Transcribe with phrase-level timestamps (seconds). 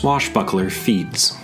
[0.00, 1.36] Swashbuckler Feats.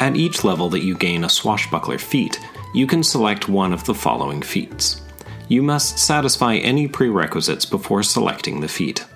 [0.00, 2.40] At each level that you gain a Swashbuckler feat,
[2.74, 5.00] you can select one of the following feats.
[5.46, 9.06] You must satisfy any prerequisites before selecting the feat.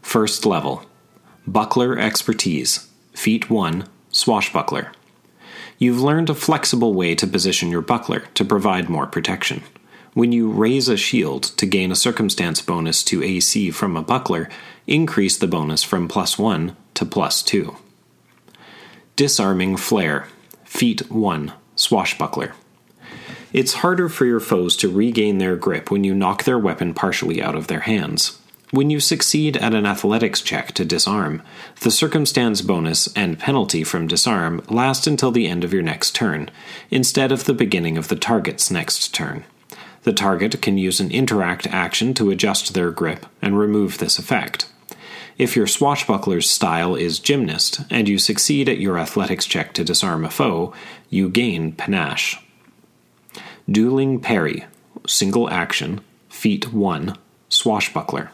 [0.00, 0.86] First level
[1.46, 4.92] Buckler Expertise, Feat 1 Swashbuckler.
[5.78, 9.62] You've learned a flexible way to position your buckler to provide more protection.
[10.14, 14.48] When you raise a shield to gain a circumstance bonus to AC from a buckler,
[14.86, 17.74] increase the bonus from plus 1 to plus 2.
[19.16, 20.28] Disarming Flair,
[20.64, 22.52] Feat 1 Swashbuckler.
[23.54, 27.42] It's harder for your foes to regain their grip when you knock their weapon partially
[27.42, 28.38] out of their hands.
[28.70, 31.42] When you succeed at an athletics check to disarm,
[31.80, 36.50] the circumstance bonus and penalty from disarm last until the end of your next turn,
[36.90, 39.44] instead of the beginning of the target's next turn.
[40.02, 44.70] The target can use an interact action to adjust their grip and remove this effect.
[45.40, 50.22] If your swashbuckler's style is gymnast, and you succeed at your athletics check to disarm
[50.22, 50.74] a foe,
[51.08, 52.36] you gain panache.
[53.66, 54.66] Dueling Parry,
[55.06, 57.16] single action, feat 1,
[57.48, 58.32] swashbuckler.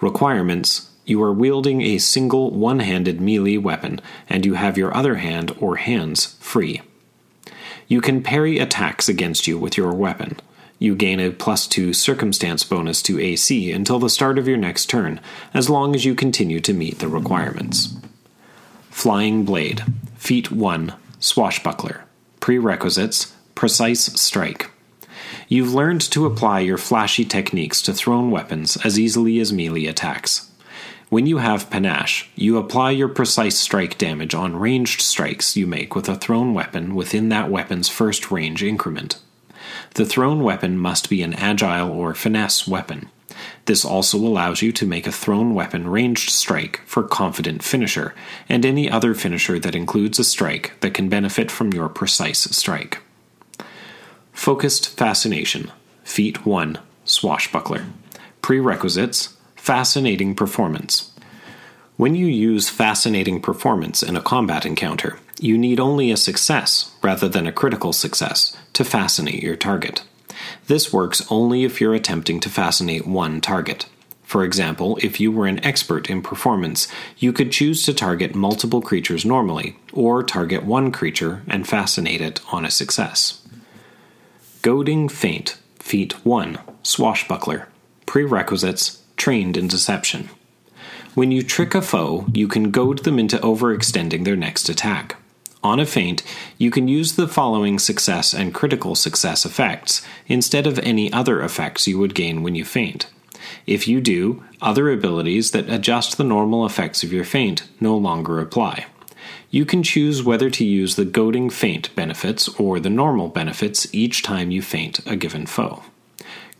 [0.00, 5.16] Requirements You are wielding a single one handed melee weapon, and you have your other
[5.16, 6.80] hand or hands free.
[7.88, 10.36] You can parry attacks against you with your weapon.
[10.80, 14.86] You gain a plus 2 circumstance bonus to AC until the start of your next
[14.86, 15.20] turn,
[15.52, 17.94] as long as you continue to meet the requirements.
[18.88, 19.84] Flying Blade,
[20.16, 22.04] Feat 1, Swashbuckler.
[22.40, 24.70] Prerequisites Precise Strike.
[25.48, 30.50] You've learned to apply your flashy techniques to thrown weapons as easily as melee attacks.
[31.10, 35.94] When you have panache, you apply your precise strike damage on ranged strikes you make
[35.94, 39.18] with a thrown weapon within that weapon's first range increment.
[39.94, 43.10] The thrown weapon must be an agile or finesse weapon.
[43.64, 48.14] This also allows you to make a thrown weapon ranged strike for confident finisher,
[48.48, 52.98] and any other finisher that includes a strike that can benefit from your precise strike.
[54.32, 55.70] Focused Fascination,
[56.04, 57.86] Feat 1, Swashbuckler.
[58.42, 61.12] Prerequisites Fascinating Performance.
[61.96, 67.28] When you use Fascinating Performance in a combat encounter, you need only a success, rather
[67.28, 70.02] than a critical success, to fascinate your target.
[70.66, 73.86] This works only if you're attempting to fascinate one target.
[74.22, 76.86] For example, if you were an expert in performance,
[77.18, 82.40] you could choose to target multiple creatures normally, or target one creature and fascinate it
[82.52, 83.42] on a success.
[84.62, 87.66] Goading Feint, Feat 1, Swashbuckler.
[88.06, 90.28] Prerequisites Trained in Deception.
[91.14, 95.16] When you trick a foe, you can goad them into overextending their next attack.
[95.62, 96.22] On a feint,
[96.56, 101.86] you can use the following success and critical success effects instead of any other effects
[101.86, 103.06] you would gain when you feint.
[103.66, 108.40] If you do, other abilities that adjust the normal effects of your feint no longer
[108.40, 108.86] apply.
[109.50, 114.22] You can choose whether to use the goading feint benefits or the normal benefits each
[114.22, 115.82] time you feint a given foe.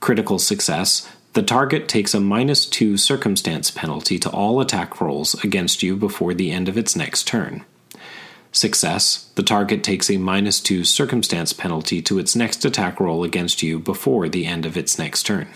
[0.01, 5.81] Critical success the target takes a minus 2 circumstance penalty to all attack rolls against
[5.81, 7.65] you before the end of its next turn.
[8.53, 13.63] Success the target takes a minus 2 circumstance penalty to its next attack roll against
[13.63, 15.49] you before the end of its next turn.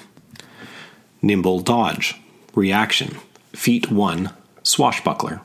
[1.21, 2.21] Nimble Dodge
[2.55, 3.17] Reaction
[3.53, 4.31] Feat 1
[4.63, 5.41] Swashbuckler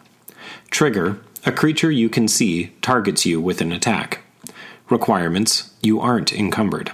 [0.69, 4.19] Trigger a creature you can see targets you with an attack.
[4.89, 6.91] Requirements You aren't encumbered.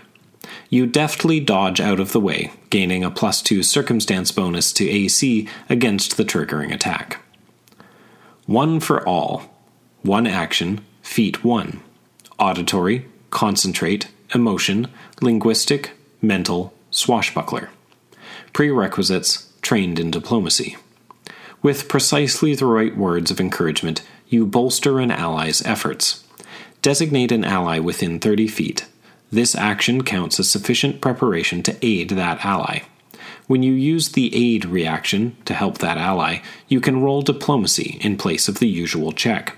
[0.70, 5.48] You deftly dodge out of the way, gaining a plus 2 circumstance bonus to AC
[5.68, 7.22] against the triggering attack.
[8.46, 9.55] One for all.
[10.06, 11.82] One action, feat 1.
[12.38, 14.88] Auditory, concentrate, emotion,
[15.20, 17.72] linguistic, mental, swashbuckler.
[18.54, 20.78] Prerequisites trained in diplomacy.
[21.64, 26.24] With precisely the right words of encouragement, you bolster an ally's efforts.
[26.84, 28.86] Designate an ally within 30 feet.
[29.32, 32.82] This action counts as sufficient preparation to aid that ally.
[33.48, 38.18] When you use the aid reaction to help that ally, you can roll diplomacy in
[38.18, 39.58] place of the usual check.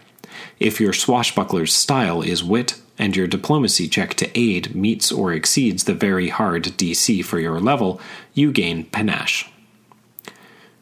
[0.60, 5.84] If your swashbuckler's style is wit, and your diplomacy check to aid meets or exceeds
[5.84, 8.02] the very hard DC for your level,
[8.34, 9.50] you gain panache.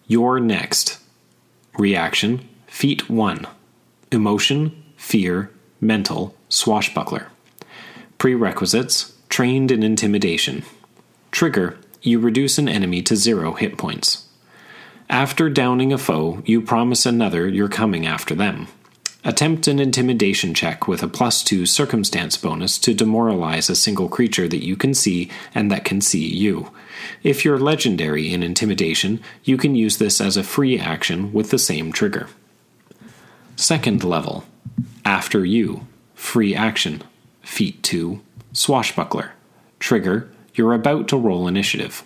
[0.07, 0.99] You're next.
[1.77, 3.47] Reaction Feat 1
[4.11, 5.51] Emotion, Fear,
[5.81, 7.27] Mental, Swashbuckler.
[8.17, 10.63] Prerequisites Trained in Intimidation.
[11.31, 14.27] Trigger You reduce an enemy to zero hit points.
[15.09, 18.67] After downing a foe, you promise another you're coming after them.
[19.27, 24.47] Attempt an intimidation check with a plus 2 circumstance bonus to demoralize a single creature
[24.47, 26.71] that you can see and that can see you.
[27.23, 31.57] If you're legendary in intimidation, you can use this as a free action with the
[31.57, 32.27] same trigger.
[33.55, 34.45] Second level,
[35.03, 37.01] After You, free action,
[37.41, 38.21] feat 2,
[38.53, 39.31] Swashbuckler.
[39.79, 42.03] Trigger, you're about to roll initiative.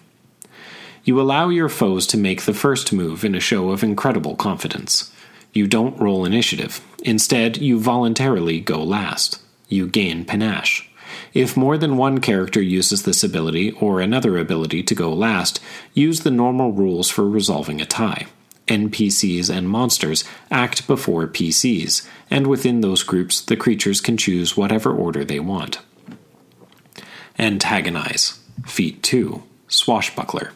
[1.03, 5.11] You allow your foes to make the first move in a show of incredible confidence.
[5.53, 6.85] You don't roll initiative.
[7.03, 9.41] Instead, you voluntarily go last.
[9.67, 10.89] You gain panache.
[11.33, 15.59] If more than one character uses this ability or another ability to go last,
[15.93, 18.27] use the normal rules for resolving a tie.
[18.67, 24.93] NPCs and monsters act before PCs, and within those groups, the creatures can choose whatever
[24.93, 25.79] order they want.
[27.39, 28.39] Antagonize.
[28.65, 29.41] Feat 2.
[29.67, 30.51] Swashbuckler.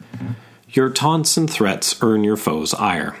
[0.68, 3.16] Your taunts and threats earn your foe's ire.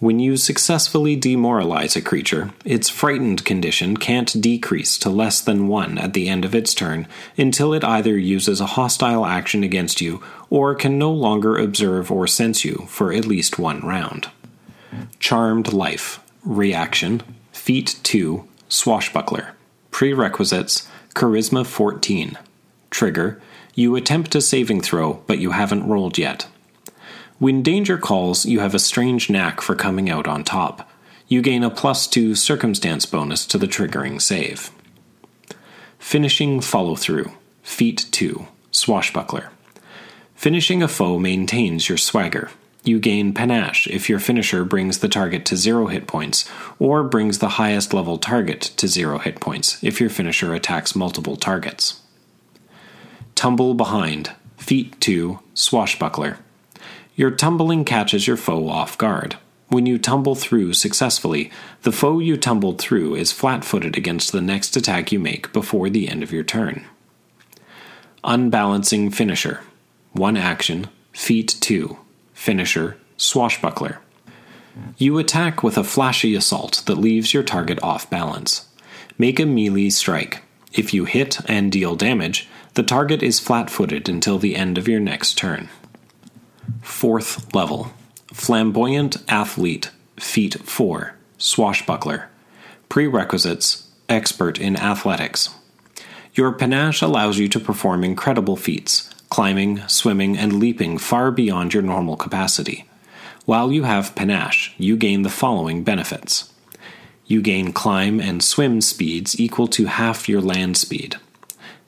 [0.00, 5.98] When you successfully demoralize a creature, its frightened condition can't decrease to less than 1
[5.98, 7.06] at the end of its turn
[7.36, 12.26] until it either uses a hostile action against you or can no longer observe or
[12.26, 14.30] sense you for at least one round.
[15.18, 16.20] Charmed Life.
[16.46, 17.22] Reaction.
[17.52, 19.54] Feat 2 Swashbuckler.
[19.90, 20.88] Prerequisites.
[21.14, 22.38] Charisma 14
[22.88, 23.38] Trigger.
[23.74, 26.46] You attempt a saving throw, but you haven't rolled yet.
[27.40, 30.86] When danger calls, you have a strange knack for coming out on top.
[31.26, 34.70] You gain a plus 2 circumstance bonus to the triggering save.
[35.98, 37.32] Finishing follow through.
[37.62, 38.46] Feat 2.
[38.72, 39.48] Swashbuckler.
[40.34, 42.50] Finishing a foe maintains your swagger.
[42.84, 46.46] You gain panache if your finisher brings the target to 0 hit points,
[46.78, 51.36] or brings the highest level target to 0 hit points if your finisher attacks multiple
[51.36, 52.02] targets.
[53.34, 54.32] Tumble behind.
[54.58, 55.38] Feat 2.
[55.54, 56.36] Swashbuckler.
[57.20, 59.36] Your tumbling catches your foe off guard.
[59.68, 61.50] When you tumble through successfully,
[61.82, 65.90] the foe you tumbled through is flat footed against the next attack you make before
[65.90, 66.86] the end of your turn.
[68.24, 69.60] Unbalancing Finisher.
[70.12, 71.98] One action, Feat 2.
[72.32, 74.00] Finisher, Swashbuckler.
[74.96, 78.66] You attack with a flashy assault that leaves your target off balance.
[79.18, 80.42] Make a melee strike.
[80.72, 84.88] If you hit and deal damage, the target is flat footed until the end of
[84.88, 85.68] your next turn.
[86.82, 87.92] Fourth level
[88.32, 92.28] Flamboyant Athlete, Feat 4, Swashbuckler.
[92.88, 95.50] Prerequisites Expert in Athletics.
[96.34, 101.82] Your panache allows you to perform incredible feats, climbing, swimming, and leaping far beyond your
[101.82, 102.86] normal capacity.
[103.46, 106.52] While you have panache, you gain the following benefits.
[107.26, 111.16] You gain climb and swim speeds equal to half your land speed.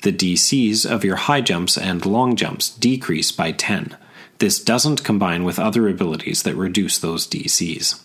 [0.03, 3.97] The DCs of your high jumps and long jumps decrease by 10,
[4.43, 8.03] this doesn't combine with other abilities that reduce those DCs.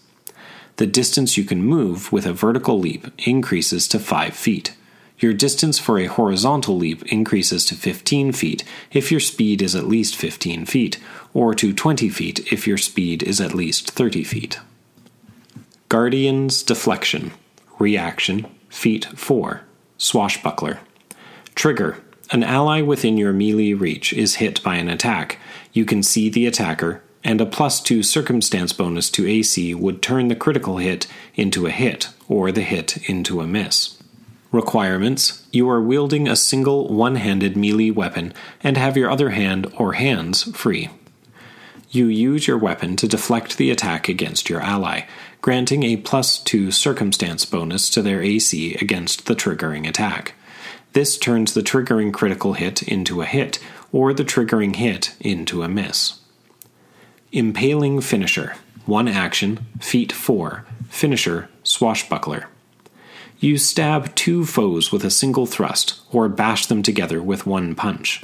[0.76, 4.76] The distance you can move with a vertical leap increases to 5 feet.
[5.18, 9.88] Your distance for a horizontal leap increases to 15 feet if your speed is at
[9.88, 11.00] least 15 feet,
[11.34, 14.60] or to 20 feet if your speed is at least 30 feet.
[15.90, 17.32] Guardian's Deflection
[17.80, 19.62] Reaction Feat 4
[19.98, 20.82] Swashbuckler
[21.56, 21.98] Trigger
[22.30, 25.40] An ally within your melee reach is hit by an attack
[25.78, 30.28] you can see the attacker, and a plus 2 circumstance bonus to AC would turn
[30.28, 31.06] the critical hit
[31.36, 34.02] into a hit, or the hit into a miss.
[34.52, 39.72] Requirements You are wielding a single one handed melee weapon and have your other hand
[39.78, 40.90] or hands free.
[41.92, 45.02] You use your weapon to deflect the attack against your ally,
[45.42, 50.34] granting a plus 2 circumstance bonus to their AC against the triggering attack.
[50.94, 53.60] This turns the triggering critical hit into a hit,
[53.92, 56.20] or the triggering hit into a miss.
[57.32, 58.56] Impaling Finisher.
[58.86, 60.66] One action, feat 4.
[60.90, 62.48] Finisher, Swashbuckler.
[63.40, 68.24] You stab two foes with a single thrust, or bash them together with one punch.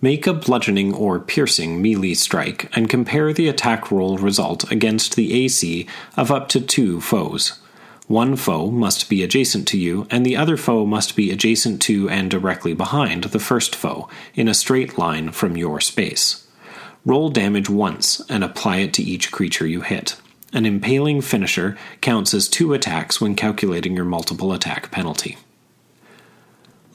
[0.00, 5.44] Make a bludgeoning or piercing melee strike and compare the attack roll result against the
[5.44, 5.86] AC
[6.16, 7.60] of up to two foes.
[8.06, 12.08] One foe must be adjacent to you, and the other foe must be adjacent to
[12.10, 16.46] and directly behind the first foe, in a straight line from your space.
[17.06, 20.16] Roll damage once and apply it to each creature you hit.
[20.52, 25.38] An impaling finisher counts as two attacks when calculating your multiple attack penalty.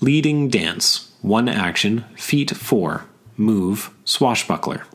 [0.02, 1.12] Leading Dance.
[1.22, 3.06] One action, feat 4.
[3.36, 4.86] Move, Swashbuckler.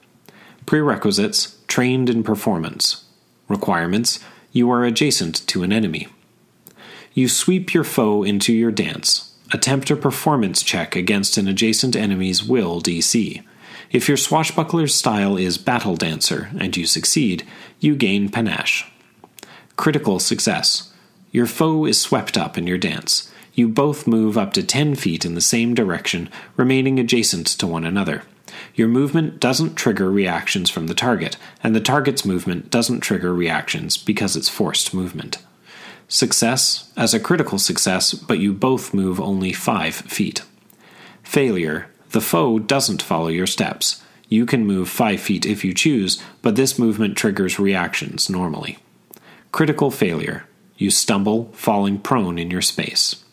[0.65, 3.05] Prerequisites Trained in Performance.
[3.49, 4.21] Requirements
[4.55, 6.07] you are adjacent to an enemy.
[7.13, 9.35] You sweep your foe into your dance.
[9.53, 13.43] Attempt a performance check against an adjacent enemy's will DC.
[13.91, 17.45] If your swashbuckler's style is Battle Dancer and you succeed,
[17.81, 18.91] you gain panache.
[19.77, 20.93] Critical success.
[21.33, 23.33] Your foe is swept up in your dance.
[23.55, 27.85] You both move up to 10 feet in the same direction, remaining adjacent to one
[27.85, 28.23] another.
[28.75, 33.97] Your movement doesn't trigger reactions from the target, and the target's movement doesn't trigger reactions
[33.97, 35.39] because it's forced movement.
[36.09, 40.43] Success as a critical success, but you both move only 5 feet.
[41.23, 44.01] Failure the foe doesn't follow your steps.
[44.29, 48.79] You can move 5 feet if you choose, but this movement triggers reactions normally.
[49.51, 50.45] Critical failure
[50.77, 53.24] you stumble, falling prone in your space.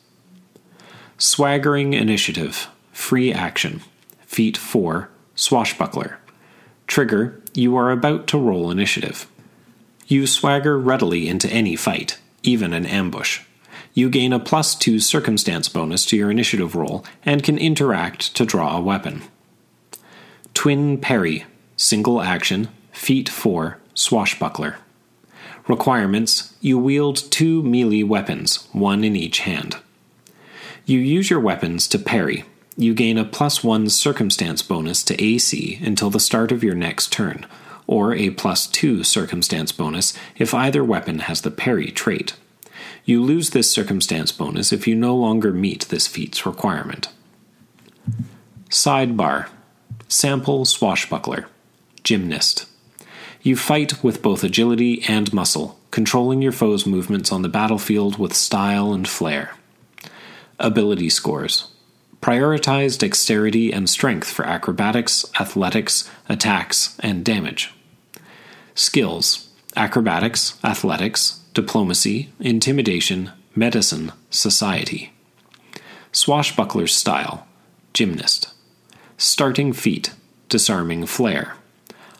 [1.24, 3.82] Swaggering initiative free action.
[4.26, 6.18] Feat 4 swashbuckler.
[6.88, 9.28] Trigger you are about to roll initiative.
[10.08, 13.42] You swagger readily into any fight, even an ambush.
[13.94, 18.44] You gain a plus 2 circumstance bonus to your initiative roll and can interact to
[18.44, 19.22] draw a weapon.
[20.56, 21.46] Twin Parry,
[21.78, 24.78] single action, feat 4, swashbuckler.
[25.68, 29.76] Requirements You wield two melee weapons, one in each hand.
[30.92, 32.44] You use your weapons to parry.
[32.76, 37.14] You gain a plus 1 circumstance bonus to AC until the start of your next
[37.14, 37.46] turn,
[37.88, 42.36] or a plus 2 circumstance bonus if either weapon has the parry trait.
[43.06, 47.08] You lose this circumstance bonus if you no longer meet this feat's requirement.
[48.70, 49.48] Sidebar
[50.10, 51.48] Sample Swashbuckler
[52.04, 52.66] Gymnast.
[53.42, 58.34] You fight with both agility and muscle, controlling your foe's movements on the battlefield with
[58.34, 59.52] style and flair.
[60.62, 61.68] Ability scores
[62.22, 67.74] Prioritize dexterity and strength for acrobatics, athletics, attacks, and damage.
[68.76, 75.14] Skills Acrobatics, athletics, diplomacy, intimidation, medicine, society.
[76.12, 77.48] Swashbuckler's style,
[77.94, 78.54] gymnast.
[79.18, 80.14] Starting feat,
[80.48, 81.56] disarming flair.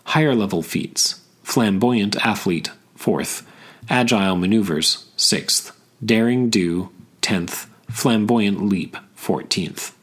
[0.06, 3.46] Higher level feats, flamboyant athlete, fourth.
[3.90, 5.78] Agile maneuvers, sixth.
[6.04, 6.90] Derring-Do,
[7.22, 7.71] tenth.
[7.92, 9.96] Flamboyant leap, fourteenth.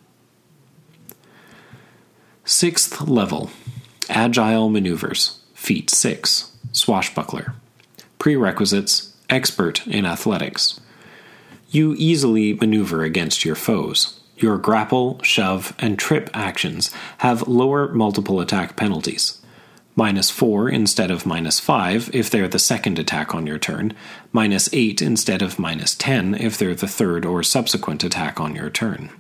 [2.45, 3.51] Sixth level,
[4.09, 6.53] agile maneuvers, feat six.
[6.73, 7.55] Swashbuckler.
[8.19, 10.81] Prerequisites expert in athletics.
[11.71, 14.21] You easily maneuver against your foes.
[14.37, 19.41] Your grapple, shove, and trip actions have lower multiple attack penalties.
[19.99, 23.95] Minus 4 instead of minus 5 if they're the second attack on your turn,
[24.31, 28.71] minus 8 instead of minus 10 if they're the third or subsequent attack on your
[28.71, 29.11] turn.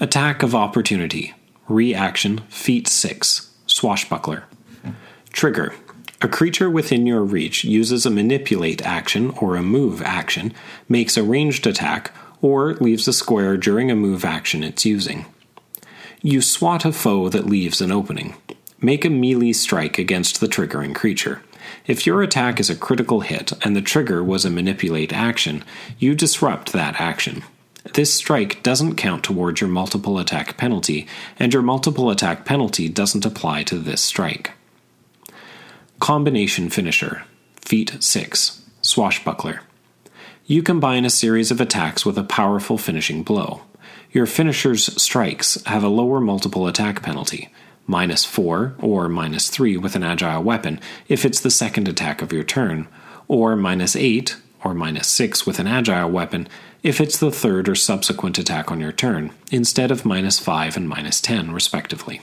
[0.00, 1.34] Attack of Opportunity
[1.68, 4.42] Reaction Feat 6 Swashbuckler
[5.30, 5.72] Trigger
[6.20, 10.52] a creature within your reach uses a manipulate action or a move action,
[10.88, 12.10] makes a ranged attack,
[12.42, 15.26] or leaves a square during a move action it's using.
[16.22, 18.34] You swat a foe that leaves an opening.
[18.80, 21.42] Make a melee strike against the triggering creature.
[21.86, 25.64] If your attack is a critical hit and the trigger was a manipulate action,
[25.98, 27.42] you disrupt that action.
[27.92, 31.06] This strike doesn't count towards your multiple attack penalty,
[31.38, 34.52] and your multiple attack penalty doesn't apply to this strike.
[36.00, 37.24] Combination Finisher,
[37.60, 39.60] Feat 6, Swashbuckler.
[40.46, 43.62] You combine a series of attacks with a powerful finishing blow.
[44.12, 47.50] Your finisher's strikes have a lower multiple attack penalty,
[47.86, 52.32] minus 4 or minus 3 with an agile weapon if it's the second attack of
[52.32, 52.88] your turn,
[53.28, 56.48] or minus 8 or minus 6 with an agile weapon
[56.82, 60.88] if it's the third or subsequent attack on your turn, instead of minus 5 and
[60.88, 62.20] minus 10, respectively.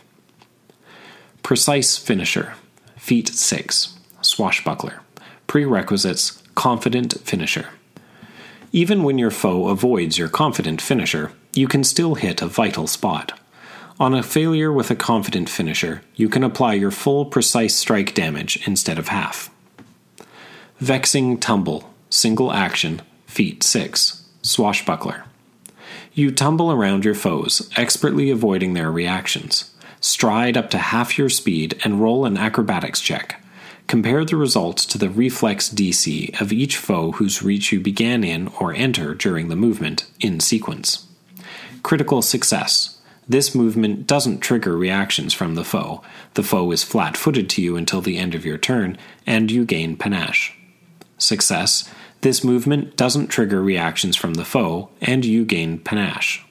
[1.41, 2.53] Precise Finisher
[3.01, 3.97] Feat 6.
[4.21, 5.01] Swashbuckler.
[5.47, 7.69] Prerequisites Confident Finisher.
[8.71, 13.37] Even when your foe avoids your confident finisher, you can still hit a vital spot.
[14.01, 18.67] On a failure with a confident finisher, you can apply your full precise strike damage
[18.67, 19.49] instead of half.
[20.79, 21.93] Vexing Tumble.
[22.09, 23.03] Single action.
[23.27, 24.25] Feat 6.
[24.41, 25.23] Swashbuckler.
[26.13, 31.79] You tumble around your foes, expertly avoiding their reactions stride up to half your speed,
[31.83, 33.41] and roll an acrobatics check.
[33.87, 38.47] Compare the results to the reflex DC of each foe whose reach you began in
[38.59, 41.05] or enter during the movement, in sequence.
[41.83, 43.00] Critical success.
[43.31, 46.03] This movement doesn't trigger reactions from the foe.
[46.33, 49.63] The foe is flat footed to you until the end of your turn, and you
[49.63, 50.53] gain panache.
[51.17, 51.89] Success.
[52.19, 56.45] This movement doesn't trigger reactions from the foe, and you gain panache.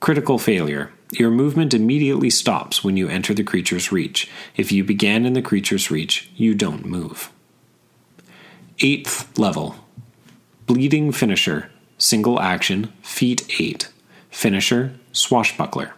[0.00, 0.90] Critical failure.
[1.12, 4.28] Your movement immediately stops when you enter the creature's reach.
[4.56, 7.30] If you began in the creature's reach, you don't move.
[8.80, 9.76] Eighth level
[10.66, 13.88] Bleeding Finisher, Single Action, Feat 8.
[14.32, 15.94] Finisher, Swashbuckler.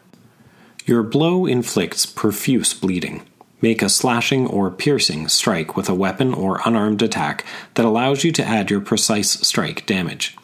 [0.91, 3.23] Your blow inflicts profuse bleeding.
[3.61, 8.33] Make a slashing or piercing strike with a weapon or unarmed attack that allows you
[8.33, 10.37] to add your precise strike damage.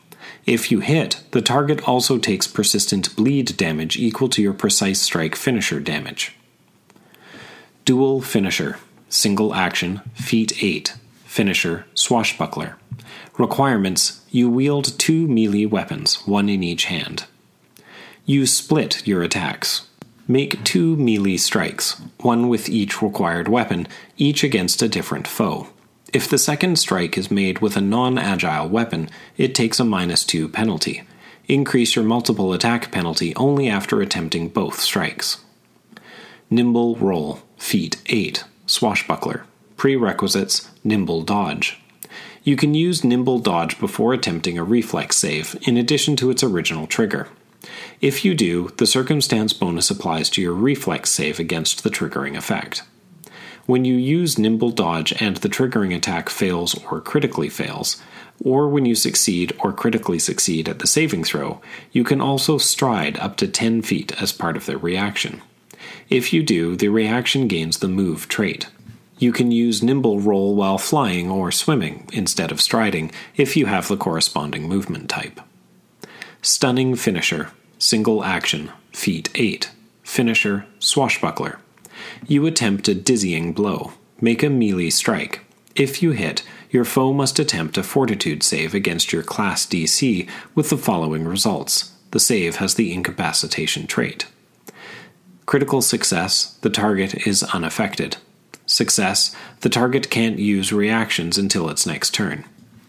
[0.47, 5.35] If you hit, the target also takes persistent bleed damage equal to your precise strike
[5.35, 6.37] finisher damage.
[7.85, 10.95] Dual Finisher, Single Action, Feat 8.
[11.25, 12.77] finisher, swashbuckler.
[13.37, 17.25] Requirements You wield two melee weapons, one in each hand.
[18.25, 19.89] You split your attacks.
[20.29, 25.69] Make two melee strikes, one with each required weapon, each against a different foe.
[26.13, 30.25] If the second strike is made with a non agile weapon, it takes a minus
[30.25, 31.05] 2 penalty.
[31.47, 35.45] Increase your multiple attack penalty only after attempting both strikes.
[36.51, 39.45] Nimble Roll, Feat 8, Swashbuckler.
[39.77, 41.81] Prerequisites Nimble Dodge.
[42.43, 46.87] You can use Nimble Dodge before attempting a reflex save, in addition to its original
[46.87, 47.29] trigger.
[48.01, 52.83] If you do, the circumstance bonus applies to your reflex save against the triggering effect.
[53.67, 58.01] When you use Nimble Dodge and the triggering attack fails or critically fails,
[58.45, 63.19] or when you succeed or critically succeed at the saving throw, you can also stride
[63.19, 65.43] up to 10 feet as part of the reaction.
[66.09, 68.69] If you do, the reaction gains the move trait.
[69.19, 73.89] You can use Nimble Roll while flying or swimming instead of striding if you have
[73.89, 75.41] the corresponding movement type.
[76.43, 79.71] Stunning Finisher, Single Action, Feat 8,
[80.03, 81.59] Finisher, Swashbuckler.
[82.27, 83.93] You attempt a dizzying blow.
[84.21, 85.41] Make a melee strike.
[85.75, 90.71] If you hit, your foe must attempt a fortitude save against your class DC with
[90.71, 91.93] the following results.
[92.13, 94.27] The save has the incapacitation trait.
[95.45, 98.17] Critical success, the target is unaffected.
[98.65, 102.45] Success, the target can't use reactions until its next turn.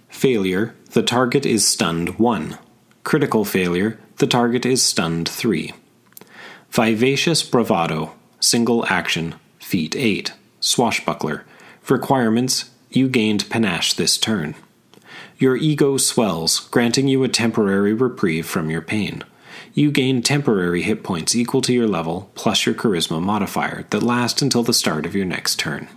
[0.09, 2.57] Failure, the target is stunned 1.
[3.03, 5.73] Critical failure, the target is stunned 3.
[6.71, 11.45] Vivacious bravado, single action, feat 8, swashbuckler.
[11.87, 14.55] Requirements you gained panache this turn.
[15.37, 19.23] Your ego swells, granting you a temporary reprieve from your pain.
[19.73, 24.41] You gain temporary hit points equal to your level plus your charisma modifier that last
[24.41, 25.87] until the start of your next turn.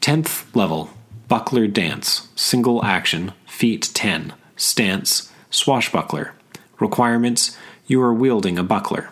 [0.00, 0.90] 10th level
[1.28, 6.32] Buckler Dance, single action, feat 10, stance, swashbuckler.
[6.80, 9.10] Requirements You are wielding a buckler.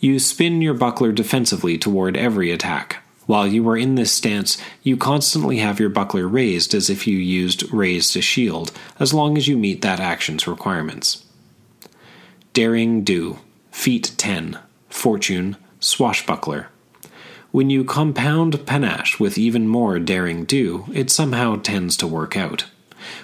[0.00, 3.02] You spin your buckler defensively toward every attack.
[3.26, 7.16] While you are in this stance, you constantly have your buckler raised as if you
[7.16, 11.24] used raised a shield, as long as you meet that action's requirements.
[12.52, 13.38] Derring-Do,
[13.70, 14.58] Feat 10,
[14.90, 16.68] Fortune, Swashbuckler.
[17.52, 22.66] When you compound panache with even more derring-do, it somehow tends to work out.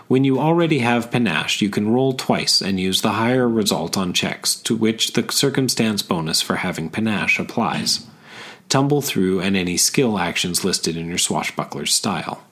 [0.07, 4.13] When you already have panache, you can roll twice and use the higher result on
[4.13, 8.07] checks to which the circumstance bonus for having panache applies
[8.69, 12.43] tumble through, and any skill actions listed in your swashbuckler's style.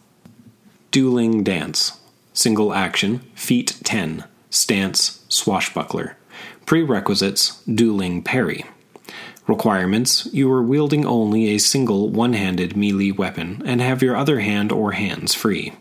[0.90, 1.98] Dueling Dance.
[2.32, 6.16] Single action, feat 10, stance, swashbuckler.
[6.66, 8.64] Prerequisites, dueling parry.
[9.46, 14.40] Requirements You are wielding only a single one handed melee weapon and have your other
[14.40, 15.72] hand or hands free.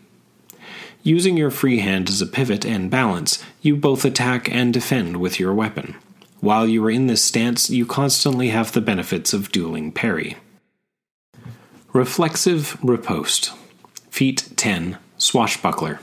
[1.05, 5.39] Using your free hand as a pivot and balance, you both attack and defend with
[5.39, 5.93] your weapon.
[6.39, 10.37] While you are in this stance, you constantly have the benefits of dueling parry.
[11.93, 13.53] Reflexive Riposte.
[14.09, 14.97] Feat 10.
[15.19, 15.99] Swashbuckler.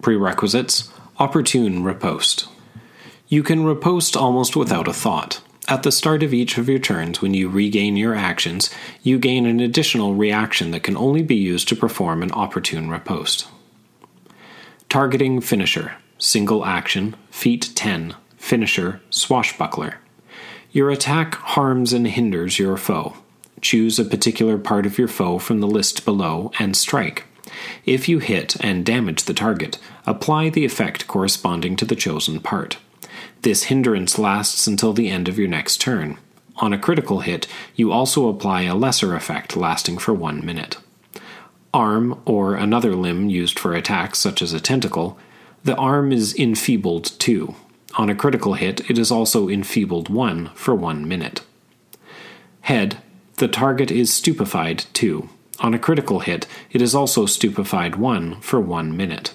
[0.00, 2.48] Prerequisites Opportune Riposte.
[3.26, 5.40] You can riposte almost without a thought.
[5.66, 8.70] At the start of each of your turns, when you regain your actions,
[9.02, 13.48] you gain an additional reaction that can only be used to perform an opportune riposte.
[14.90, 15.92] Targeting Finisher.
[16.18, 17.14] Single action.
[17.30, 19.98] Feat 10 finisher, swashbuckler.
[20.72, 23.14] Your attack harms and hinders your foe.
[23.60, 27.22] Choose a particular part of your foe from the list below and strike.
[27.86, 32.78] If you hit and damage the target, apply the effect corresponding to the chosen part.
[33.42, 36.18] This hindrance lasts until the end of your next turn.
[36.56, 40.78] On a critical hit, you also apply a lesser effect lasting for one minute.
[41.72, 45.18] Arm, or another limb used for attacks such as a tentacle,
[45.62, 47.54] the arm is enfeebled too.
[47.96, 51.42] On a critical hit, it is also enfeebled 1 for 1 minute.
[52.62, 52.98] Head,
[53.36, 55.28] the target is stupefied 2.
[55.60, 59.34] On a critical hit, it is also stupefied 1 for 1 minute.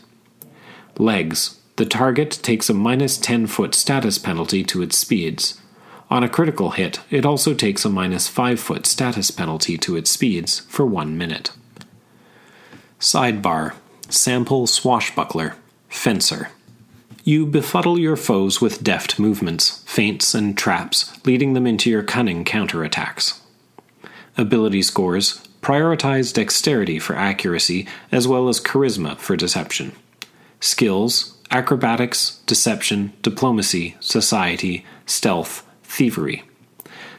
[0.98, 5.62] Legs, the target takes a minus 10 foot status penalty to its speeds.
[6.10, 10.10] On a critical hit, it also takes a minus 5 foot status penalty to its
[10.10, 11.52] speeds for 1 minute.
[13.06, 13.76] Sidebar
[14.10, 15.56] Sample Swashbuckler,
[15.90, 16.50] Fencer.
[17.24, 22.44] You befuddle your foes with deft movements, feints, and traps, leading them into your cunning
[22.44, 23.40] counterattacks.
[24.40, 29.92] Ability scores prioritize dexterity for accuracy as well as charisma for deception.
[30.60, 36.44] Skills acrobatics, deception, diplomacy, society, stealth, thievery.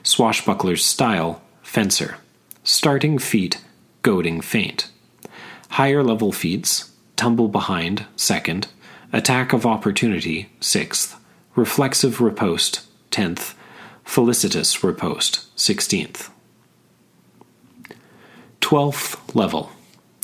[0.02, 2.16] Swashbuckler's style fencer.
[2.64, 3.62] Starting feat
[4.02, 4.90] goading feint.
[5.70, 8.66] Higher level feats Tumble Behind, 2nd,
[9.12, 11.16] Attack of Opportunity, 6th,
[11.54, 13.54] Reflexive Riposte, 10th,
[14.04, 16.30] Felicitous Riposte, 16th.
[18.60, 19.70] 12th level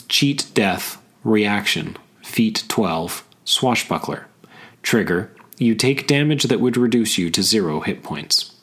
[0.08, 4.26] Cheat Death, Reaction, Feat 12, Swashbuckler.
[4.82, 8.54] Trigger You take damage that would reduce you to zero hit points.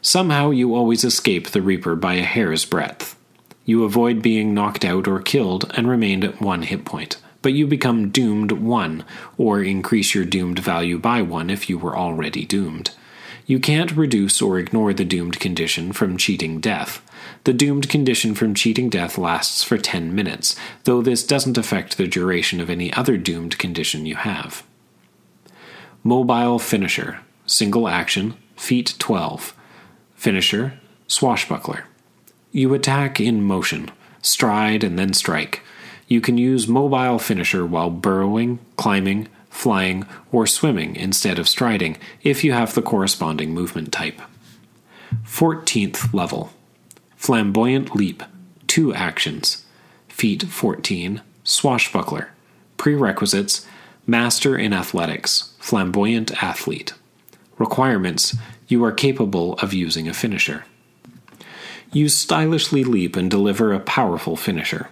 [0.00, 3.16] Somehow you always escape the Reaper by a hair's breadth.
[3.64, 7.66] You avoid being knocked out or killed and remain at one hit point, but you
[7.66, 9.04] become doomed 1,
[9.38, 12.90] or increase your doomed value by 1 if you were already doomed.
[13.46, 17.02] You can't reduce or ignore the doomed condition from cheating death.
[17.44, 22.06] The doomed condition from cheating death lasts for 10 minutes, though this doesn't affect the
[22.06, 24.62] duration of any other doomed condition you have.
[26.02, 29.54] Mobile Finisher, Single Action, Feat 12.
[30.14, 31.84] Finisher, Swashbuckler.
[32.56, 33.90] You attack in motion,
[34.22, 35.62] stride and then strike.
[36.06, 42.44] You can use Mobile Finisher while burrowing, climbing, flying, or swimming instead of striding if
[42.44, 44.20] you have the corresponding movement type.
[45.24, 46.52] 14th level
[47.16, 48.22] Flamboyant Leap,
[48.68, 49.66] 2 actions.
[50.06, 52.30] Feat 14, Swashbuckler.
[52.76, 53.66] Prerequisites
[54.06, 56.92] Master in Athletics, Flamboyant Athlete.
[57.58, 58.36] Requirements
[58.68, 60.64] You are capable of using a finisher.
[61.94, 64.88] You stylishly leap and deliver a powerful finisher.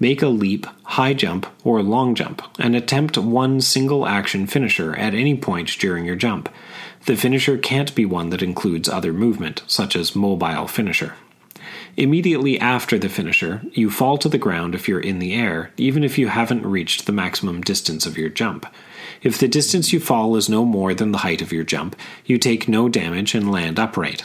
[0.00, 5.14] Make a leap, high jump, or long jump, and attempt one single action finisher at
[5.14, 6.48] any point during your jump.
[7.06, 11.14] The finisher can't be one that includes other movement, such as mobile finisher.
[11.96, 16.02] Immediately after the finisher, you fall to the ground if you're in the air, even
[16.02, 18.66] if you haven't reached the maximum distance of your jump.
[19.22, 22.38] If the distance you fall is no more than the height of your jump, you
[22.38, 24.24] take no damage and land upright.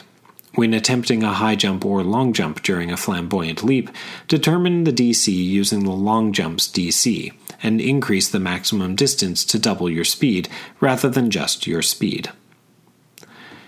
[0.56, 3.90] When attempting a high jump or long jump during a flamboyant leap,
[4.26, 7.30] determine the DC using the long jump's DC,
[7.62, 10.48] and increase the maximum distance to double your speed
[10.80, 12.30] rather than just your speed.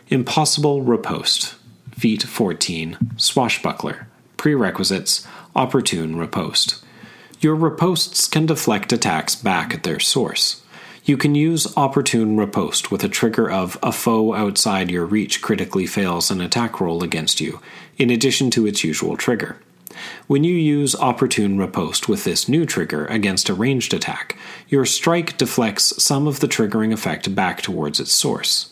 [0.09, 1.57] Impossible Riposte,
[1.93, 4.09] Feat 14, Swashbuckler.
[4.39, 6.83] Prerequisites Opportune Riposte.
[7.41, 10.63] Your ripostes can deflect attacks back at their source.
[11.09, 15.87] You can use Opportune Riposte with a trigger of a foe outside your reach critically
[15.87, 17.63] fails an attack roll against you,
[17.97, 19.57] in addition to its usual trigger.
[20.27, 24.37] When you use Opportune Riposte with this new trigger against a ranged attack,
[24.69, 28.69] your strike deflects some of the triggering effect back towards its source.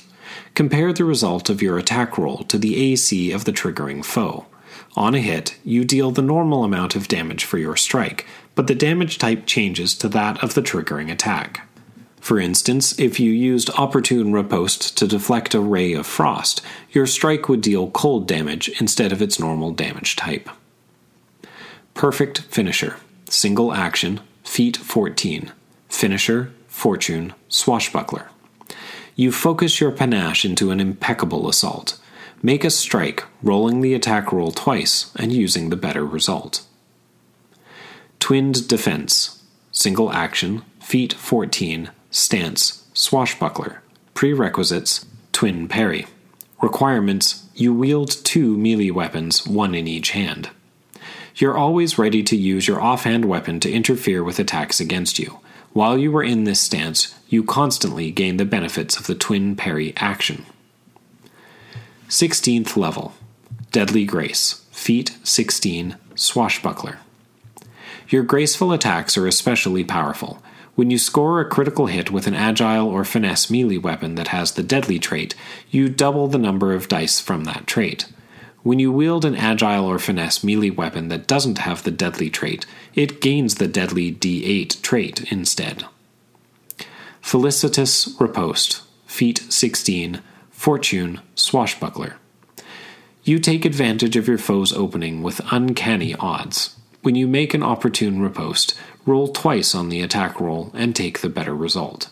[0.52, 4.44] Compare the result of your attack roll to the AC of the triggering foe.
[4.94, 8.74] On a hit, you deal the normal amount of damage for your strike, but the
[8.74, 11.65] damage type changes to that of the triggering attack.
[12.26, 16.60] For instance, if you used Opportune Riposte to deflect a ray of frost,
[16.90, 20.50] your strike would deal cold damage instead of its normal damage type.
[21.94, 22.96] Perfect Finisher
[23.30, 25.52] Single Action, Feat 14.
[25.88, 28.28] Finisher, Fortune, Swashbuckler.
[29.14, 31.96] You focus your panache into an impeccable assault.
[32.42, 36.66] Make a strike, rolling the attack roll twice and using the better result.
[38.18, 43.82] Twinned Defense Single Action, Feat 14, Stance, Swashbuckler.
[44.14, 46.06] Prerequisites Twin Parry.
[46.62, 50.48] Requirements You wield two melee weapons, one in each hand.
[51.34, 55.40] You're always ready to use your offhand weapon to interfere with attacks against you.
[55.74, 59.92] While you are in this stance, you constantly gain the benefits of the twin parry
[59.98, 60.46] action.
[62.08, 63.12] 16th level
[63.72, 66.98] Deadly Grace, Feat 16, Swashbuckler.
[68.08, 70.42] Your graceful attacks are especially powerful,
[70.76, 74.52] when you score a critical hit with an agile or finesse melee weapon that has
[74.52, 75.34] the deadly trait,
[75.70, 78.06] you double the number of dice from that trait.
[78.62, 82.66] When you wield an agile or finesse melee weapon that doesn't have the deadly trait,
[82.94, 85.86] it gains the deadly D8 trait instead.
[87.22, 92.16] Felicitous Riposte, Feat 16, Fortune, Swashbuckler.
[93.24, 96.76] You take advantage of your foe's opening with uncanny odds.
[97.02, 98.76] When you make an opportune riposte,
[99.06, 102.10] roll twice on the attack roll and take the better result.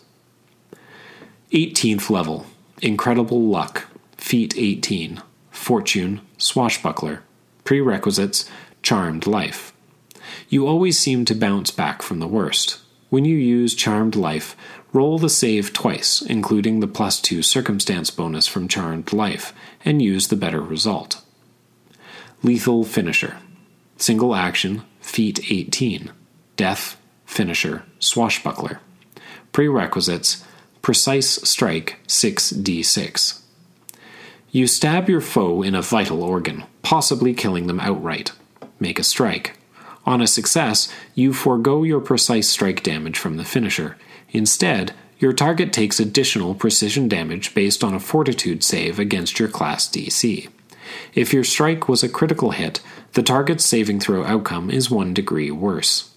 [1.51, 2.47] 18th level
[2.81, 3.85] Incredible Luck,
[4.17, 7.21] Feat 18, Fortune, Swashbuckler.
[7.63, 8.49] Prerequisites
[8.83, 9.73] Charmed Life.
[10.49, 12.79] You always seem to bounce back from the worst.
[13.09, 14.55] When you use Charmed Life,
[14.93, 19.53] roll the save twice, including the plus 2 circumstance bonus from Charmed Life,
[19.83, 21.21] and use the better result.
[22.43, 23.37] Lethal Finisher.
[23.97, 26.11] Single action, feat 18.
[26.55, 28.79] Death, finisher, swashbuckler.
[29.51, 30.43] Prerequisites
[30.85, 33.41] Precise strike 6d6.
[34.51, 38.33] You stab your foe in a vital organ, possibly killing them outright.
[38.79, 39.57] Make a strike.
[40.05, 43.97] On a success, you forego your precise strike damage from the finisher.
[44.29, 49.89] Instead, your target takes additional precision damage based on a fortitude save against your class
[49.89, 50.49] DC.
[51.15, 52.79] If your strike was a critical hit,
[53.13, 56.11] the target's saving throw outcome is one degree worse.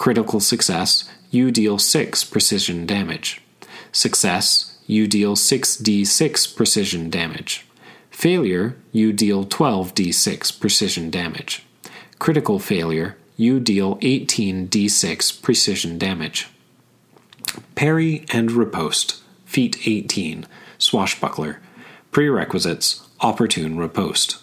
[0.00, 3.42] Critical success, you deal 6 precision damage.
[3.92, 7.66] Success, you deal 6d6 precision damage.
[8.10, 11.66] Failure, you deal 12d6 precision damage.
[12.18, 16.48] Critical failure, you deal 18d6 precision damage.
[17.74, 20.46] Parry and riposte, feat 18,
[20.78, 21.60] swashbuckler.
[22.10, 24.38] Prerequisites, opportune riposte.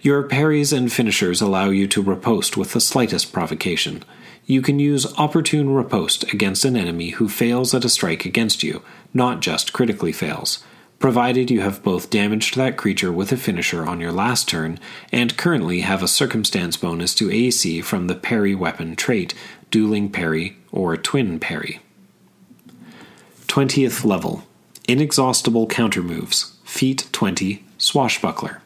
[0.00, 4.02] Your parries and finishers allow you to riposte with the slightest provocation.
[4.50, 8.82] You can use opportune riposte against an enemy who fails at a strike against you,
[9.14, 10.62] not just critically fails
[11.00, 14.78] provided you have both damaged that creature with a finisher on your last turn
[15.10, 19.34] and currently have a circumstance bonus to AC from the parry weapon trait,
[19.70, 21.80] dueling parry or twin parry.
[23.48, 24.44] 20th level
[24.86, 28.60] Inexhaustible counter moves, feat 20, swashbuckler.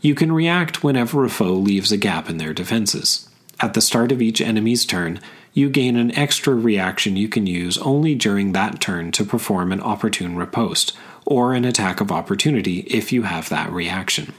[0.00, 3.28] You can react whenever a foe leaves a gap in their defenses.
[3.60, 5.20] At the start of each enemy's turn,
[5.54, 9.80] you gain an extra reaction you can use only during that turn to perform an
[9.80, 14.34] opportune riposte, or an attack of opportunity if you have that reaction.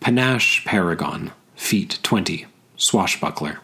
[0.00, 2.46] Panache Paragon, feat 20,
[2.76, 3.60] Swashbuckler.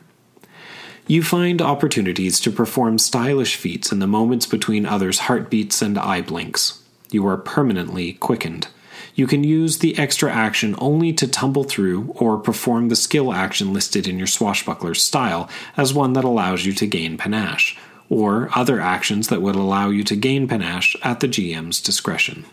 [1.06, 6.22] You find opportunities to perform stylish feats in the moments between others' heartbeats and eye
[6.22, 6.82] blinks.
[7.10, 8.68] You are permanently quickened.
[9.14, 13.72] You can use the extra action only to tumble through or perform the skill action
[13.72, 17.76] listed in your swashbuckler's style as one that allows you to gain panache,
[18.10, 22.44] or other actions that would allow you to gain panache at the GM's discretion.